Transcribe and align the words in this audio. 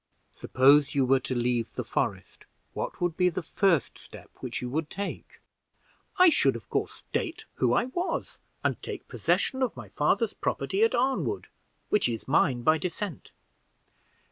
Suppose 0.33 0.95
you 0.95 1.05
were 1.05 1.19
to 1.19 1.35
leave 1.35 1.75
the 1.75 1.83
forest, 1.83 2.45
what 2.73 2.99
would 2.99 3.15
be 3.15 3.29
the 3.29 3.43
first 3.43 3.99
step 3.99 4.31
which 4.39 4.59
you 4.59 4.67
would 4.67 4.89
take?" 4.89 5.39
"I 6.17 6.29
should, 6.31 6.55
of 6.55 6.67
course, 6.71 6.93
state 7.07 7.45
who 7.57 7.73
I 7.73 7.85
was, 7.85 8.39
and 8.63 8.81
take 8.81 9.07
possession 9.07 9.61
of 9.61 9.77
my 9.77 9.89
father's 9.89 10.33
property 10.33 10.81
at 10.81 10.95
Arnwood, 10.95 11.49
which 11.89 12.09
is 12.09 12.27
mine 12.27 12.63
by 12.63 12.79
descent." 12.79 13.31